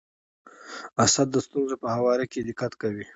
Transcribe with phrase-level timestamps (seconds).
[1.03, 3.05] اسد د ستونزو په هواري کي دقت کوي.